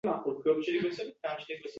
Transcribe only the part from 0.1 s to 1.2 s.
ehtiromi yo‘lida yuksak